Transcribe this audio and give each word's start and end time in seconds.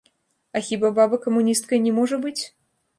А 0.55 0.61
хіба 0.69 0.91
баба 1.01 1.21
камуністкай 1.27 1.85
не 1.87 1.97
можа 2.03 2.15
быць? 2.29 2.39